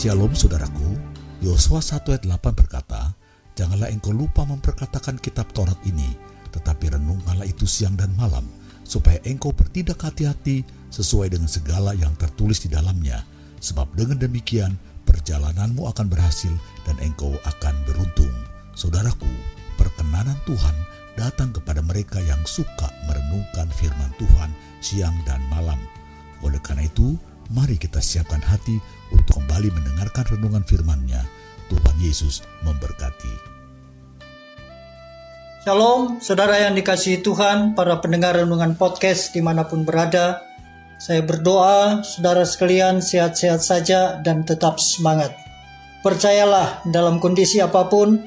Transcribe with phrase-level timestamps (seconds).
[0.00, 0.96] Shalom saudaraku,
[1.44, 3.12] Yosua 1 ayat 8 berkata,
[3.52, 6.16] Janganlah engkau lupa memperkatakan kitab Taurat ini,
[6.56, 8.48] tetapi renungkanlah itu siang dan malam,
[8.80, 13.28] supaya engkau bertindak hati-hati sesuai dengan segala yang tertulis di dalamnya.
[13.60, 14.72] Sebab dengan demikian,
[15.04, 16.56] perjalananmu akan berhasil
[16.88, 18.32] dan engkau akan beruntung.
[18.72, 19.28] Saudaraku,
[19.76, 20.76] perkenanan Tuhan
[21.20, 24.48] datang kepada mereka yang suka merenungkan firman Tuhan
[24.80, 25.76] siang dan malam.
[26.40, 28.78] Oleh karena itu, mari kita siapkan hati
[29.10, 31.22] untuk kembali mendengarkan renungan firman-Nya.
[31.70, 33.50] Tuhan Yesus memberkati.
[35.62, 40.42] Shalom, saudara yang dikasihi Tuhan, para pendengar renungan podcast di mana pun berada.
[40.98, 45.36] Saya berdoa, saudara sekalian sehat-sehat saja dan tetap semangat.
[46.00, 48.24] Percayalah, dalam kondisi apa pun,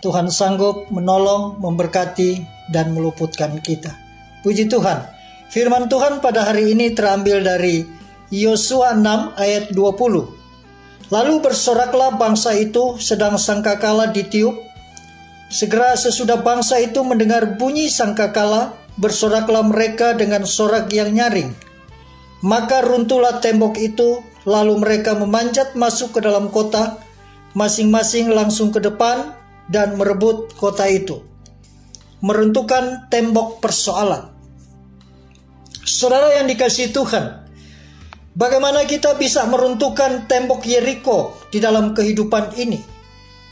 [0.00, 3.92] Tuhan sanggup menolong, memberkati, dan meluputkan kita.
[4.46, 5.10] Puji Tuhan.
[5.50, 7.82] Firman Tuhan pada hari ini terambil dari
[8.34, 10.36] Yosua 6 ayat 20.
[11.14, 14.58] Lalu bersoraklah bangsa itu sedang sangkakala ditiup.
[15.46, 21.54] Segera sesudah bangsa itu mendengar bunyi sangkakala, bersoraklah mereka dengan sorak yang nyaring.
[22.42, 26.98] Maka runtuhlah tembok itu, lalu mereka memanjat masuk ke dalam kota,
[27.54, 29.38] masing-masing langsung ke depan
[29.70, 31.22] dan merebut kota itu.
[32.26, 34.34] Meruntuhkan tembok persoalan.
[35.86, 37.45] Saudara yang dikasih Tuhan,
[38.36, 42.76] Bagaimana kita bisa meruntuhkan tembok Yeriko di dalam kehidupan ini?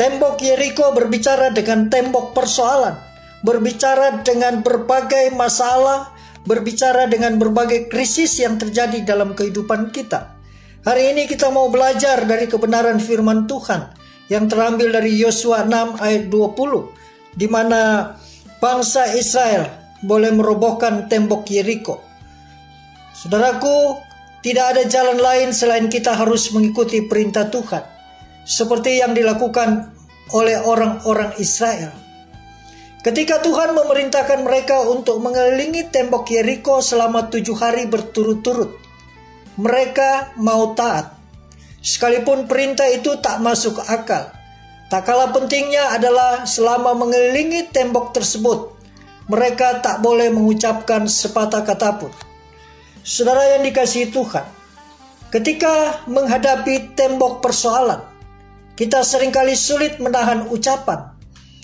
[0.00, 2.96] Tembok Yeriko berbicara dengan tembok persoalan,
[3.44, 6.16] berbicara dengan berbagai masalah,
[6.48, 10.32] berbicara dengan berbagai krisis yang terjadi dalam kehidupan kita.
[10.80, 13.84] Hari ini kita mau belajar dari kebenaran firman Tuhan
[14.32, 18.16] yang terambil dari Yosua 6 ayat 20 di mana
[18.64, 19.68] bangsa Israel
[20.00, 22.00] boleh merobohkan tembok Yeriko.
[23.12, 24.08] Saudaraku,
[24.40, 27.84] tidak ada jalan lain selain kita harus mengikuti perintah Tuhan,
[28.48, 29.92] seperti yang dilakukan
[30.32, 31.92] oleh orang-orang Israel.
[33.00, 38.76] Ketika Tuhan memerintahkan mereka untuk mengelilingi tembok Yeriko selama tujuh hari berturut-turut,
[39.56, 41.16] mereka mau taat.
[41.80, 44.28] Sekalipun perintah itu tak masuk akal,
[44.92, 48.76] tak kalah pentingnya adalah selama mengelilingi tembok tersebut,
[49.32, 52.29] mereka tak boleh mengucapkan sepatah kata pun.
[53.00, 54.44] Saudara yang dikasihi Tuhan,
[55.32, 58.04] ketika menghadapi tembok persoalan,
[58.76, 61.16] kita sering kali sulit menahan ucapan.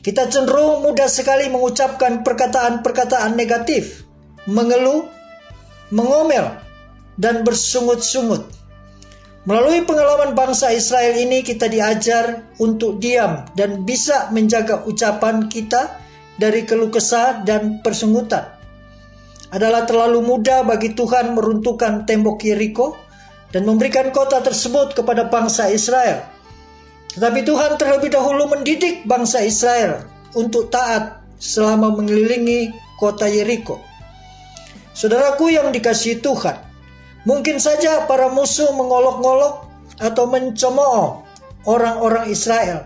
[0.00, 4.08] Kita cenderung mudah sekali mengucapkan perkataan-perkataan negatif,
[4.48, 5.04] mengeluh,
[5.92, 6.56] mengomel,
[7.20, 8.48] dan bersungut-sungut.
[9.44, 15.92] Melalui pengalaman bangsa Israel ini kita diajar untuk diam dan bisa menjaga ucapan kita
[16.40, 18.57] dari keluh kesah dan persungutan
[19.48, 22.96] adalah terlalu mudah bagi Tuhan meruntuhkan tembok Yeriko
[23.48, 26.20] dan memberikan kota tersebut kepada bangsa Israel.
[27.16, 30.04] Tetapi Tuhan terlebih dahulu mendidik bangsa Israel
[30.36, 33.80] untuk taat selama mengelilingi kota Yeriko.
[34.92, 36.58] Saudaraku yang dikasihi Tuhan,
[37.24, 39.54] mungkin saja para musuh mengolok-ngolok
[39.96, 41.24] atau mencemooh
[41.64, 42.84] orang-orang Israel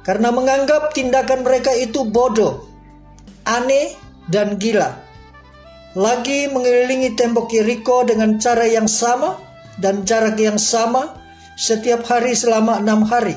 [0.00, 2.64] karena menganggap tindakan mereka itu bodoh,
[3.44, 3.92] aneh,
[4.32, 5.09] dan gila
[5.98, 9.34] lagi mengelilingi tembok Yeriko dengan cara yang sama
[9.82, 11.18] dan jarak yang sama
[11.58, 13.34] setiap hari selama enam hari.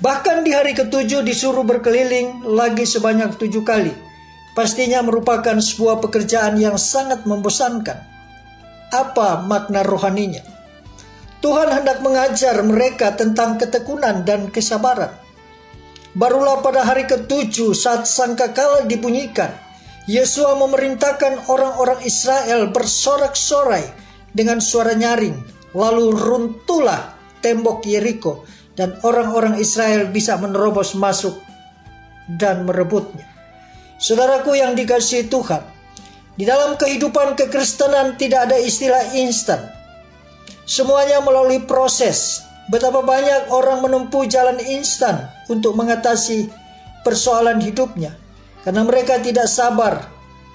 [0.00, 3.92] Bahkan di hari ketujuh disuruh berkeliling lagi sebanyak tujuh kali.
[4.56, 8.00] Pastinya merupakan sebuah pekerjaan yang sangat membosankan.
[8.90, 10.42] Apa makna rohaninya?
[11.40, 15.14] Tuhan hendak mengajar mereka tentang ketekunan dan kesabaran.
[16.12, 19.54] Barulah pada hari ketujuh saat sangkakala dibunyikan,
[20.10, 23.86] Yesua memerintahkan orang-orang Israel bersorak-sorai
[24.34, 25.38] dengan suara nyaring.
[25.70, 28.42] Lalu runtuhlah tembok Yeriko
[28.74, 31.38] dan orang-orang Israel bisa menerobos masuk
[32.26, 33.22] dan merebutnya.
[34.02, 35.62] Saudaraku yang dikasihi Tuhan,
[36.34, 39.62] di dalam kehidupan kekristenan tidak ada istilah instan.
[40.66, 42.42] Semuanya melalui proses.
[42.66, 46.50] Betapa banyak orang menempuh jalan instan untuk mengatasi
[47.02, 48.14] persoalan hidupnya
[48.64, 50.08] karena mereka tidak sabar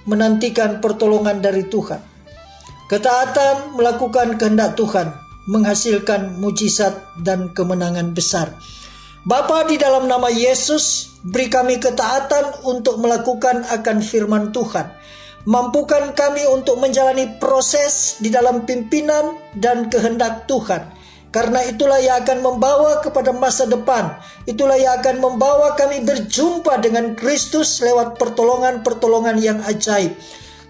[0.05, 2.01] menantikan pertolongan dari Tuhan.
[2.85, 5.09] Ketaatan melakukan kehendak Tuhan
[5.49, 8.53] menghasilkan mujizat dan kemenangan besar.
[9.25, 14.85] Bapa di dalam nama Yesus, beri kami ketaatan untuk melakukan akan firman Tuhan.
[15.45, 20.94] Mampukan kami untuk menjalani proses di dalam pimpinan dan kehendak Tuhan
[21.35, 24.15] karena itulah yang akan membawa kepada masa depan.
[24.47, 30.15] Itulah yang akan membawa kami berjumpa dengan Kristus lewat pertolongan-pertolongan yang ajaib.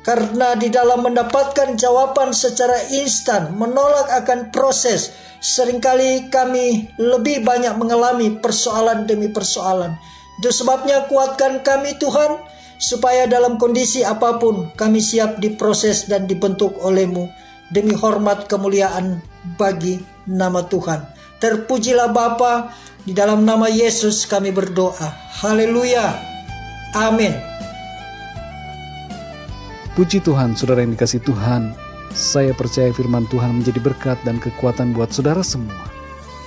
[0.01, 7.77] Karena di dalam mendapatkan jawaban secara instan, menolak akan proses, sering kali kami lebih banyak
[7.77, 9.94] mengalami persoalan demi persoalan.
[10.41, 12.41] Itu sebabnya kuatkan kami Tuhan,
[12.81, 19.21] supaya dalam kondisi apa pun kami siap diproses dan dibentuk olehmu demi hormat kemuliaan
[19.57, 21.06] bagi nama Tuhan.
[21.41, 22.73] Terpujilah Bapa,
[23.06, 25.13] di dalam nama Yesus kami berdoa.
[25.41, 26.17] Haleluya.
[26.97, 27.38] Amin.
[29.94, 31.71] Puji Tuhan, saudara yang dikasih Tuhan.
[32.15, 35.88] Saya percaya firman Tuhan menjadi berkat dan kekuatan buat saudara semua.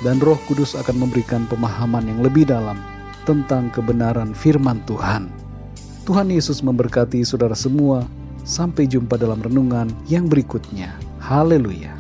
[0.03, 2.81] Dan roh kudus akan memberikan pemahaman yang lebih dalam
[3.23, 5.31] tentang kebenaran firman Tuhan.
[6.09, 8.03] Tuhan Yesus memberkati saudara semua.
[8.49, 11.08] Sampai jumpa dalam renungan yang berikutnya.
[11.19, 11.98] Haleluya.